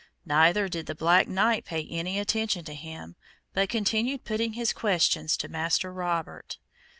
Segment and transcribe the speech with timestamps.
[0.25, 3.15] Neither did the black knight pay any attention to him,
[3.53, 6.57] but continued putting his questions to Master Robert.